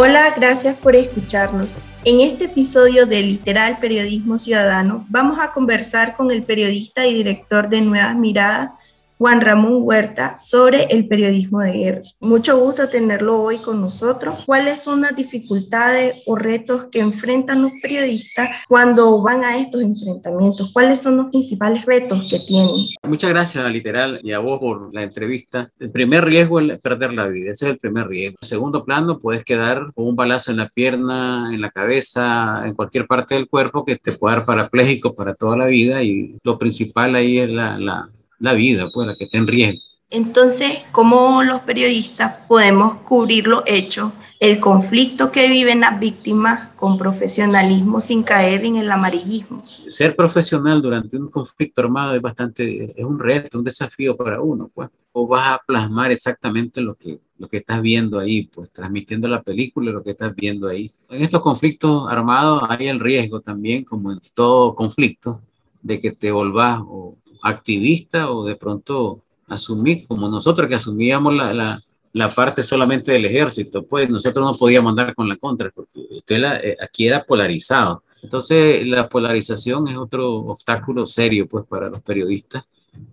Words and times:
Hola, 0.00 0.32
gracias 0.36 0.76
por 0.76 0.94
escucharnos. 0.94 1.76
En 2.04 2.20
este 2.20 2.44
episodio 2.44 3.04
de 3.04 3.20
Literal 3.20 3.78
Periodismo 3.80 4.38
Ciudadano 4.38 5.04
vamos 5.08 5.40
a 5.40 5.50
conversar 5.50 6.14
con 6.14 6.30
el 6.30 6.44
periodista 6.44 7.04
y 7.04 7.14
director 7.14 7.68
de 7.68 7.80
Nuevas 7.80 8.14
Miradas, 8.14 8.70
Juan 9.18 9.40
Ramón 9.40 9.80
Huerta 9.82 10.36
sobre 10.36 10.84
el 10.84 11.08
periodismo 11.08 11.58
de 11.58 11.72
guerra. 11.72 12.02
Mucho 12.20 12.56
gusto 12.56 12.88
tenerlo 12.88 13.42
hoy 13.42 13.58
con 13.58 13.80
nosotros. 13.80 14.44
¿Cuáles 14.46 14.80
son 14.80 15.00
las 15.00 15.16
dificultades 15.16 16.22
o 16.26 16.36
retos 16.36 16.86
que 16.86 17.00
enfrentan 17.00 17.62
los 17.62 17.72
periodistas 17.82 18.48
cuando 18.68 19.20
van 19.20 19.42
a 19.42 19.58
estos 19.58 19.82
enfrentamientos? 19.82 20.70
¿Cuáles 20.72 21.02
son 21.02 21.16
los 21.16 21.26
principales 21.26 21.84
retos 21.84 22.26
que 22.30 22.38
tienen? 22.38 22.86
Muchas 23.02 23.30
gracias, 23.30 23.68
literal, 23.72 24.20
y 24.22 24.30
a 24.30 24.38
vos 24.38 24.60
por 24.60 24.94
la 24.94 25.02
entrevista. 25.02 25.66
El 25.80 25.90
primer 25.90 26.24
riesgo 26.24 26.60
es 26.60 26.78
perder 26.78 27.12
la 27.12 27.26
vida, 27.26 27.50
ese 27.50 27.66
es 27.66 27.72
el 27.72 27.78
primer 27.78 28.06
riesgo. 28.06 28.38
En 28.40 28.48
segundo 28.48 28.84
plano, 28.84 29.18
puedes 29.18 29.42
quedar 29.42 29.92
con 29.94 30.06
un 30.06 30.14
balazo 30.14 30.52
en 30.52 30.58
la 30.58 30.68
pierna, 30.68 31.50
en 31.52 31.60
la 31.60 31.70
cabeza, 31.70 32.62
en 32.64 32.74
cualquier 32.74 33.08
parte 33.08 33.34
del 33.34 33.48
cuerpo 33.48 33.84
que 33.84 33.96
te 33.96 34.12
pueda 34.12 34.36
dar 34.36 34.46
parapléjico 34.46 35.14
para 35.14 35.34
toda 35.34 35.56
la 35.56 35.66
vida 35.66 36.04
y 36.04 36.38
lo 36.44 36.56
principal 36.56 37.16
ahí 37.16 37.38
es 37.38 37.50
la, 37.50 37.78
la 37.78 38.08
la 38.38 38.54
vida, 38.54 38.90
pues 38.92 39.06
la 39.06 39.14
que 39.14 39.24
está 39.24 39.38
en 39.38 39.46
riesgo. 39.46 39.88
Entonces, 40.10 40.84
¿cómo 40.90 41.42
los 41.42 41.60
periodistas 41.60 42.46
podemos 42.48 42.96
cubrir 43.02 43.46
los 43.46 43.62
hechos, 43.66 44.10
el 44.40 44.58
conflicto 44.58 45.30
que 45.30 45.50
viven 45.50 45.80
las 45.80 46.00
víctimas 46.00 46.70
con 46.76 46.96
profesionalismo 46.96 48.00
sin 48.00 48.22
caer 48.22 48.64
en 48.64 48.76
el 48.76 48.90
amarillismo? 48.90 49.62
Ser 49.62 50.16
profesional 50.16 50.80
durante 50.80 51.18
un 51.18 51.28
conflicto 51.28 51.82
armado 51.82 52.14
es 52.14 52.22
bastante, 52.22 52.84
es 52.84 53.04
un 53.04 53.18
reto, 53.18 53.58
un 53.58 53.64
desafío 53.64 54.16
para 54.16 54.40
uno, 54.40 54.70
pues. 54.72 54.88
O 55.12 55.26
vas 55.26 55.54
a 55.54 55.60
plasmar 55.66 56.10
exactamente 56.10 56.80
lo 56.80 56.94
que, 56.94 57.18
lo 57.36 57.46
que 57.46 57.58
estás 57.58 57.82
viendo 57.82 58.18
ahí, 58.18 58.44
pues 58.44 58.70
transmitiendo 58.70 59.28
la 59.28 59.42
película, 59.42 59.90
lo 59.90 60.02
que 60.02 60.12
estás 60.12 60.34
viendo 60.34 60.68
ahí. 60.68 60.90
En 61.10 61.20
estos 61.20 61.42
conflictos 61.42 62.08
armados 62.08 62.62
hay 62.70 62.86
el 62.86 62.98
riesgo 62.98 63.40
también, 63.42 63.84
como 63.84 64.10
en 64.10 64.20
todo 64.32 64.74
conflicto, 64.74 65.42
de 65.82 66.00
que 66.00 66.12
te 66.12 66.30
volvás 66.30 66.80
o 66.82 67.18
activista 67.48 68.30
o 68.30 68.44
de 68.44 68.56
pronto 68.56 69.18
asumir, 69.48 70.06
como 70.06 70.28
nosotros 70.28 70.68
que 70.68 70.74
asumíamos 70.74 71.34
la, 71.34 71.54
la, 71.54 71.82
la, 72.12 72.30
parte 72.30 72.62
solamente 72.62 73.12
del 73.12 73.24
ejército, 73.24 73.84
pues 73.84 74.08
nosotros 74.08 74.44
no 74.44 74.58
podíamos 74.58 74.90
andar 74.90 75.14
con 75.14 75.28
la 75.28 75.36
contra, 75.36 75.70
porque 75.70 76.00
usted 76.10 76.42
eh, 76.62 76.76
aquí 76.80 77.06
era 77.06 77.24
polarizado. 77.24 78.02
Entonces, 78.22 78.86
la 78.86 79.08
polarización 79.08 79.88
es 79.88 79.96
otro 79.96 80.30
obstáculo 80.32 81.06
serio, 81.06 81.46
pues, 81.46 81.64
para 81.66 81.88
los 81.88 82.02
periodistas 82.02 82.64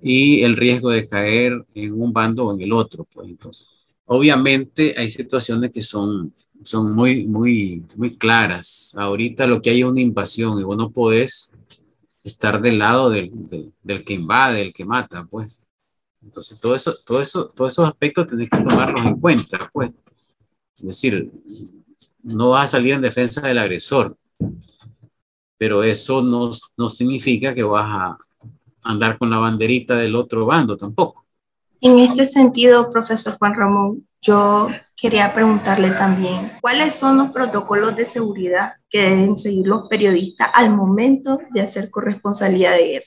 y 0.01 0.41
el 0.41 0.57
riesgo 0.57 0.89
de 0.89 1.07
caer 1.07 1.63
en 1.75 1.93
un 1.93 2.11
bando 2.11 2.47
o 2.47 2.53
en 2.53 2.61
el 2.61 2.73
otro, 2.73 3.07
pues, 3.11 3.27
entonces. 3.27 3.69
Obviamente 4.07 4.93
hay 4.97 5.09
situaciones 5.09 5.71
que 5.71 5.81
son, 5.81 6.31
son 6.63 6.93
muy, 6.93 7.25
muy, 7.25 7.83
muy 7.95 8.15
claras. 8.15 8.93
Ahorita 8.97 9.47
lo 9.47 9.61
que 9.61 9.71
hay 9.71 9.79
es 9.79 9.85
una 9.85 10.01
invasión 10.01 10.59
y 10.59 10.63
vos 10.63 10.77
no 10.77 10.91
podés 10.91 11.53
estar 12.25 12.59
del 12.59 12.79
lado 12.79 13.09
del, 13.09 13.31
del, 13.83 14.03
que 14.03 14.13
invade, 14.13 14.59
del 14.59 14.73
que 14.73 14.83
mata, 14.83 15.25
pues. 15.25 15.71
Entonces, 16.23 16.59
todo 16.59 16.73
eso, 16.73 16.93
todo 17.05 17.21
eso, 17.21 17.49
todos 17.49 17.73
esos 17.73 17.87
aspectos 17.87 18.27
tenés 18.27 18.49
que 18.49 18.57
tomarlos 18.57 19.05
en 19.05 19.19
cuenta, 19.19 19.69
pues. 19.71 19.91
Es 20.75 20.83
decir, 20.83 21.31
no 22.23 22.49
vas 22.49 22.65
a 22.65 22.77
salir 22.77 22.93
en 22.93 23.01
defensa 23.01 23.41
del 23.41 23.59
agresor, 23.59 24.17
pero 25.57 25.83
eso 25.83 26.21
no, 26.21 26.51
no 26.77 26.89
significa 26.89 27.53
que 27.53 27.63
vas 27.63 27.85
a 27.87 28.17
andar 28.83 29.17
con 29.17 29.29
la 29.29 29.37
banderita 29.37 29.95
del 29.95 30.15
otro 30.15 30.45
bando 30.45 30.75
tampoco. 30.75 31.24
En 31.81 31.99
este 31.99 32.25
sentido, 32.25 32.89
profesor 32.89 33.37
Juan 33.37 33.53
Ramón, 33.53 34.07
yo 34.21 34.69
quería 34.95 35.33
preguntarle 35.33 35.91
también, 35.91 36.53
¿cuáles 36.61 36.95
son 36.95 37.17
los 37.17 37.29
protocolos 37.31 37.95
de 37.95 38.05
seguridad 38.05 38.73
que 38.89 39.01
deben 39.01 39.37
seguir 39.37 39.67
los 39.67 39.87
periodistas 39.87 40.49
al 40.53 40.71
momento 40.71 41.39
de 41.51 41.61
hacer 41.61 41.91
corresponsalía 41.91 42.71
de 42.71 42.87
guerra? 42.87 43.05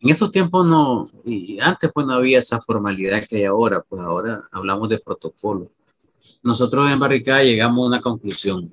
En 0.00 0.10
esos 0.10 0.30
tiempos 0.30 0.66
no, 0.66 1.08
y 1.24 1.58
antes 1.60 1.90
pues 1.92 2.06
no 2.06 2.14
había 2.14 2.38
esa 2.40 2.60
formalidad 2.60 3.24
que 3.24 3.36
hay 3.36 3.44
ahora, 3.44 3.82
pues 3.88 4.02
ahora 4.02 4.42
hablamos 4.50 4.88
de 4.88 4.98
protocolo. 4.98 5.70
Nosotros 6.42 6.90
en 6.90 6.98
Barricada 6.98 7.42
llegamos 7.42 7.84
a 7.84 7.88
una 7.88 8.00
conclusión. 8.00 8.70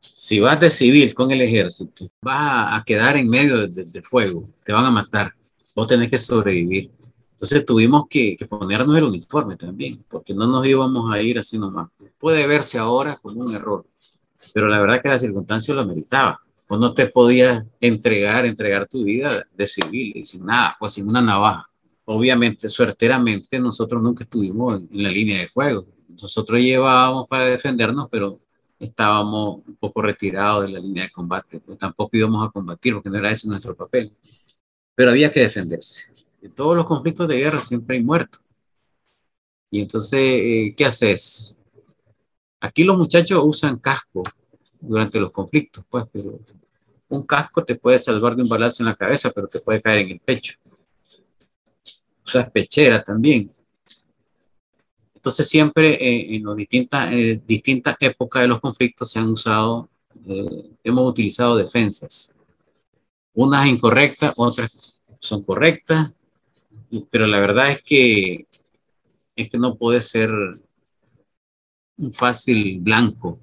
Si 0.00 0.38
vas 0.38 0.60
de 0.60 0.70
civil 0.70 1.14
con 1.14 1.30
el 1.30 1.42
ejército, 1.42 2.10
vas 2.22 2.80
a 2.80 2.82
quedar 2.84 3.16
en 3.16 3.28
medio 3.28 3.66
del 3.66 4.04
fuego, 4.04 4.44
te 4.64 4.72
van 4.72 4.84
a 4.84 4.90
matar, 4.90 5.32
vos 5.74 5.86
tenés 5.86 6.10
que 6.10 6.18
sobrevivir. 6.18 6.90
Entonces 7.40 7.64
tuvimos 7.64 8.06
que, 8.06 8.36
ponernos 8.46 8.94
el 8.98 9.04
uniforme 9.04 9.56
también, 9.56 10.04
porque 10.10 10.34
no 10.34 10.46
nos 10.46 10.66
íbamos 10.66 11.10
a 11.10 11.22
ir 11.22 11.38
así 11.38 11.58
nomás. 11.58 11.88
Puede 12.18 12.46
verse 12.46 12.76
ahora 12.76 13.16
como 13.16 13.40
un 13.40 13.54
error, 13.54 13.86
pero 14.52 14.68
la 14.68 14.78
verdad 14.78 15.00
que 15.00 15.08
la 15.08 15.18
circunstancia 15.18 15.74
lo 15.74 15.86
meritaba. 15.86 16.38
Vos 16.68 16.78
no 16.78 16.92
te 16.92 17.06
podías 17.06 17.64
entregar, 17.80 18.44
entregar 18.44 18.86
tu 18.86 19.04
vida 19.04 19.46
de 19.56 19.66
civil 19.66 20.12
y 20.16 20.24
sin 20.26 20.44
nada, 20.44 20.76
pues 20.78 20.92
sin 20.92 21.08
una 21.08 21.22
navaja. 21.22 21.66
Obviamente, 22.04 22.68
suerteramente, 22.68 23.58
nosotros 23.58 24.02
nunca 24.02 24.24
estuvimos 24.24 24.78
en, 24.78 25.02
la 25.02 25.10
línea 25.10 25.38
de 25.38 25.48
fuego. 25.48 25.86
Nosotros 26.20 26.60
llevábamos 26.60 27.26
para 27.26 27.46
defendernos, 27.46 28.10
pero 28.10 28.38
estábamos 28.78 29.62
un 29.66 29.76
poco 29.76 30.02
retirados 30.02 30.66
de 30.66 30.72
la 30.72 30.78
línea 30.78 31.04
de 31.04 31.10
combate. 31.10 31.58
Pues 31.60 31.78
tampoco 31.78 32.14
íbamos 32.18 32.46
a 32.46 32.50
combatir 32.50 32.92
porque 32.92 33.08
no 33.08 33.16
era 33.16 33.30
ese 33.30 33.48
nuestro 33.48 33.74
papel. 33.74 34.12
Pero 34.94 35.12
había 35.12 35.32
que 35.32 35.40
defenderse 35.40 36.10
en 36.42 36.52
todos 36.52 36.76
los 36.76 36.86
conflictos 36.86 37.28
de 37.28 37.38
guerra 37.38 37.60
siempre 37.60 37.96
hay 37.96 38.02
muertos. 38.02 38.42
Y 39.70 39.80
entonces, 39.80 40.20
eh, 40.20 40.74
¿qué 40.76 40.84
haces? 40.84 41.56
Aquí 42.60 42.84
los 42.84 42.98
muchachos 42.98 43.40
usan 43.44 43.78
casco 43.78 44.22
durante 44.80 45.20
los 45.20 45.30
conflictos, 45.30 45.84
pues, 45.88 46.04
pero 46.12 46.40
un 47.08 47.24
casco 47.24 47.64
te 47.64 47.74
puede 47.74 47.98
salvar 47.98 48.36
de 48.36 48.42
un 48.42 48.48
balazo 48.48 48.82
en 48.82 48.88
la 48.88 48.94
cabeza, 48.94 49.30
pero 49.34 49.46
te 49.46 49.60
puede 49.60 49.80
caer 49.80 50.00
en 50.00 50.10
el 50.10 50.20
pecho. 50.20 50.54
Usas 52.24 52.50
pechera 52.50 53.02
también. 53.02 53.48
Entonces 55.14 55.48
siempre 55.48 55.94
eh, 55.94 56.36
en 56.36 56.44
las 56.44 56.56
distintas, 56.56 57.10
distintas 57.46 57.96
épocas 58.00 58.42
de 58.42 58.48
los 58.48 58.60
conflictos 58.60 59.10
se 59.10 59.18
han 59.18 59.28
usado, 59.28 59.88
eh, 60.26 60.70
hemos 60.82 61.08
utilizado 61.08 61.56
defensas. 61.56 62.34
Unas 63.34 63.66
incorrectas, 63.66 64.32
otras 64.36 65.02
son 65.20 65.42
correctas, 65.42 66.10
pero 67.10 67.26
la 67.26 67.40
verdad 67.40 67.70
es 67.70 67.82
que 67.82 68.46
es 69.36 69.48
que 69.48 69.58
no 69.58 69.76
puede 69.76 70.00
ser 70.00 70.30
un 71.96 72.12
fácil 72.12 72.78
blanco 72.80 73.38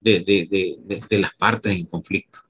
de, 0.00 0.20
de, 0.20 0.78
de, 0.84 1.00
de, 1.08 1.18
las 1.18 1.32
partes 1.34 1.74
en 1.76 1.86
conflicto. 1.86 2.40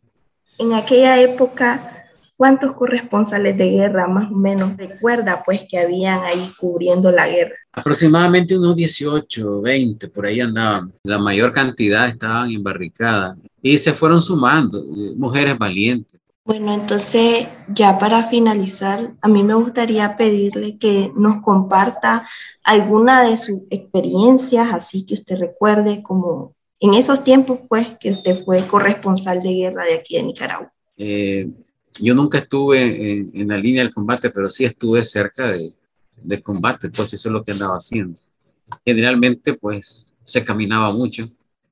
En 0.58 0.72
aquella 0.72 1.20
época, 1.20 2.06
¿cuántos 2.36 2.72
corresponsales 2.72 3.56
de 3.58 3.70
guerra 3.70 4.08
más 4.08 4.30
o 4.30 4.34
menos 4.34 4.76
recuerda 4.76 5.42
pues 5.44 5.66
que 5.68 5.78
habían 5.78 6.20
ahí 6.20 6.50
cubriendo 6.58 7.10
la 7.10 7.28
guerra? 7.28 7.54
Aproximadamente 7.72 8.56
unos 8.56 8.74
18, 8.74 9.60
20, 9.60 10.08
por 10.08 10.26
ahí 10.26 10.41
andaban. 10.41 10.92
La 11.02 11.18
mayor 11.18 11.52
cantidad 11.52 12.08
estaban 12.08 12.50
en 12.50 12.62
barricadas 12.62 13.36
y 13.62 13.76
se 13.76 13.92
fueron 13.92 14.20
sumando, 14.20 14.78
eh, 14.78 15.12
mujeres 15.14 15.58
valientes 15.58 16.22
bueno, 16.44 16.75
entonces 16.75 17.47
ya 17.69 17.98
para 17.98 18.25
finalizar, 18.25 19.14
a 19.20 19.28
mí 19.28 19.42
me 19.44 19.54
gustaría 19.54 20.16
pedirle 20.16 20.76
que 20.76 21.12
nos 21.16 21.42
comparta 21.42 22.28
alguna 22.64 23.28
de 23.28 23.36
sus 23.36 23.60
experiencias, 23.70 24.69
así 24.72 25.06
que 25.06 25.14
usted 25.14 25.38
recuerde 25.38 26.03
como 26.03 26.54
en 26.80 26.94
esos 26.94 27.22
tiempos, 27.22 27.60
pues, 27.69 27.97
que 28.00 28.10
usted 28.10 28.44
fue 28.44 28.66
corresponsal 28.66 29.41
de 29.41 29.54
guerra 29.54 29.84
de 29.84 29.94
aquí 29.94 30.16
de 30.16 30.25
Nicaragua. 30.25 30.72
Eh, 30.97 31.48
yo 32.00 32.14
nunca 32.14 32.38
estuve 32.38 33.20
en, 33.32 33.48
la 33.48 33.56
línea 33.56 33.84
del 33.84 33.94
combate, 33.94 34.30
pero 34.30 34.50
sí 34.50 34.64
estuve 34.64 35.04
cerca 35.04 35.48
de, 35.48 35.70
de 36.20 36.42
combate, 36.42 36.91
pues 36.91 37.12
eso 37.12 37.28
es 37.28 37.32
lo 37.32 37.44
que 37.44 37.53
andaba 37.53 37.76
haciendo. 37.76 38.19
Generalmente, 38.84 39.54
pues, 39.54 40.12
se 40.24 40.44
caminaba 40.44 40.92
mucho 40.92 41.24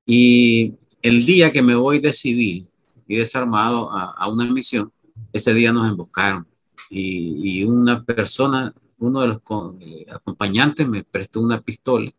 y 0.06 0.74
el 1.02 1.24
día 1.24 1.50
que 1.50 1.62
me 1.62 1.74
voy 1.74 1.98
de 1.98 2.12
civil, 2.12 2.68
y 3.10 3.16
desarmado 3.16 3.90
a, 3.90 4.28
una 4.28 4.44
misión, 4.44 4.92
ese 5.32 5.52
día 5.52 5.72
nos 5.72 5.88
emboscaron 5.88 6.46
y, 6.88 7.64
una 7.64 8.04
persona, 8.04 8.72
uno 8.98 9.20
de 9.22 9.26
los 9.26 9.40
eh, 9.80 10.06
acompañantes 10.08 10.86
me 10.86 11.02
prestó 11.02 11.40
una 11.40 11.60
pistola 11.60 12.12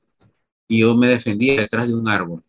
y 0.67 0.79
yo 0.79 0.93
me 0.97 1.07
defendía 1.07 1.61
detrás 1.61 1.87
de 1.87 1.95
un 1.95 2.09
árbol. 2.09 2.43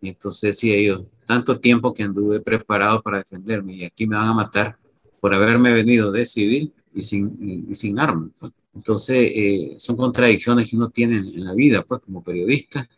Y 0.00 0.10
entonces 0.10 0.42
decía 0.42 0.80
yo, 0.80 1.06
tanto 1.26 1.58
tiempo 1.58 1.92
que 1.92 2.04
anduve 2.04 2.38
preparado 2.38 3.02
para 3.02 3.18
defenderme 3.18 3.74
y 3.74 3.84
aquí 3.84 4.06
me 4.06 4.14
van 4.14 4.28
a 4.28 4.34
matar 4.34 4.78
por 5.20 5.34
haberme 5.34 5.72
venido 5.72 6.12
de 6.12 6.24
civil 6.24 6.72
y 6.94 7.02
sin, 7.02 7.66
y, 7.68 7.74
sin 7.74 7.98
arma. 7.98 8.30
Entonces, 8.76 9.16
eh, 9.34 9.74
son 9.78 9.96
contradicciones 9.96 10.68
que 10.68 10.76
uno 10.76 10.88
tiene 10.90 11.18
en 11.18 11.44
la 11.44 11.52
vida, 11.52 11.82
pues, 11.82 12.00
como 12.02 12.22
periodista. 12.22 12.88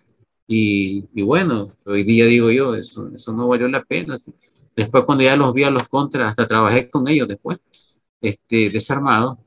Y, 0.47 1.23
bueno, 1.23 1.69
hoy 1.87 2.05
día 2.05 2.27
digo 2.27 2.51
yo, 2.51 2.75
eso, 2.75 3.11
eso 3.15 3.33
no 3.33 3.49
valió 3.49 3.69
la 3.69 3.83
pena. 3.83 4.17
Después 4.77 5.05
cuando 5.05 5.25
ya 5.25 5.37
los 5.37 5.55
vi 5.55 5.65
a 5.65 5.71
los 5.71 5.89
contras, 5.89 6.31
hasta 6.31 6.47
trabajé 6.47 6.91
con 6.91 7.09
ellos 7.09 7.29
después, 7.29 7.59
este, 8.21 8.71
desarmados, 8.71 9.39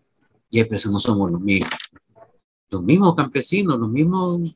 y 0.49 0.59
eso 0.59 0.91
no 0.91 0.99
somos 0.99 1.31
los 1.31 1.41
mismos. 1.41 1.69
Los 2.69 2.83
mismos 2.83 3.15
campesinos, 3.15 3.79
los 3.79 3.89
mismos 3.89 4.55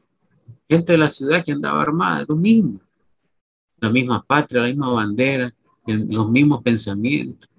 gente 0.72 0.94
de 0.94 0.98
la 0.98 1.10
ciudad 1.10 1.44
que 1.44 1.52
andaba 1.52 1.82
armada, 1.82 2.26
lo 2.26 2.36
mismo. 2.36 2.80
La 3.78 3.90
misma 3.90 4.24
patria, 4.24 4.62
la 4.62 4.68
misma 4.68 4.90
bandera, 4.92 5.54
los 5.86 6.30
mismos 6.30 6.62
pensamientos, 6.64 7.50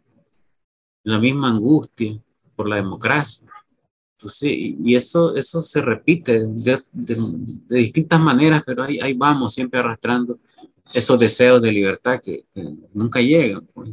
la 1.05 1.19
misma 1.19 1.51
angustia 1.51 2.19
por 2.57 2.69
la 2.69 2.77
democracia. 2.77 3.52
Entonces, 4.23 4.53
y 4.53 4.95
eso, 4.95 5.35
eso 5.35 5.61
se 5.61 5.83
repite 5.83 6.47
de, 6.47 6.81
distintas 7.69 8.21
maneras, 8.21 8.63
pero 8.65 8.85
ahí, 8.85 9.01
ahí, 9.01 9.15
vamos, 9.15 9.53
siempre 9.53 9.81
arrastrando 9.81 10.39
esos 10.95 11.19
deseos 11.19 11.61
de 11.61 11.73
libertad 11.73 12.21
que, 12.21 12.45
nunca 12.95 13.21
llegan. 13.21 13.67
Pues. 13.75 13.91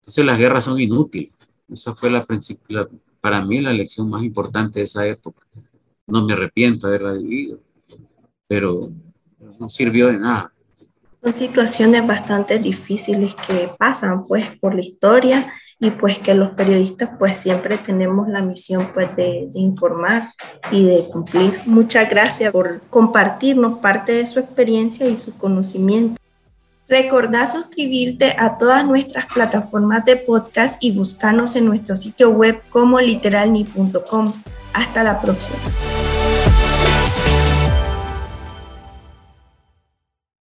Entonces 0.00 0.24
las 0.24 0.38
guerras 0.38 0.64
son 0.64 0.80
inútiles. 0.80 1.30
Esa 1.70 1.94
fue 1.94 2.10
la, 2.10 2.26
la, 2.68 2.88
para 3.20 3.44
mí 3.44 3.60
la 3.60 3.74
lección 3.74 4.08
más 4.08 4.22
importante 4.22 4.80
de 4.80 4.84
esa 4.84 5.06
época. 5.06 5.46
No 6.06 6.24
me 6.24 6.32
arrepiento 6.32 6.88
de 6.88 6.96
haberla 6.96 7.20
vivido, 7.20 7.60
pero 8.48 8.88
no 9.58 9.68
sirvió 9.68 10.06
de 10.06 10.18
nada. 10.18 10.54
Son 11.22 11.34
situaciones 11.34 12.06
bastante 12.06 12.58
difíciles 12.58 13.34
que 13.34 13.70
pasan 13.78 14.24
pues 14.26 14.56
por 14.58 14.74
la 14.74 14.80
historia 14.80 15.52
y 15.80 15.90
pues 15.90 16.18
que 16.18 16.34
los 16.34 16.50
periodistas 16.50 17.10
pues 17.18 17.38
siempre 17.38 17.78
tenemos 17.78 18.28
la 18.28 18.42
misión 18.42 18.86
pues 18.92 19.16
de, 19.16 19.48
informar 19.54 20.30
y 20.70 20.84
de 20.84 21.08
cumplir. 21.10 21.60
Muchas 21.64 22.08
gracias 22.08 22.52
por 22.52 22.82
compartirnos 22.90 23.78
parte 23.78 24.12
de 24.12 24.26
su 24.26 24.38
experiencia 24.38 25.08
y 25.08 25.16
su 25.16 25.36
conocimiento. 25.36 26.20
Recordá 26.86 27.50
suscribirte 27.50 28.34
a 28.38 28.58
todas 28.58 28.84
nuestras 28.84 29.26
plataformas 29.32 30.04
de 30.04 30.16
podcast 30.16 30.82
y 30.82 30.92
buscarnos 30.92 31.56
en 31.56 31.64
nuestro 31.64 31.96
sitio 31.96 32.30
web 32.30 32.60
como 32.68 33.00
literalni.com. 33.00 34.32
Hasta 34.74 35.02
la 35.02 35.20
próxima. 35.20 35.58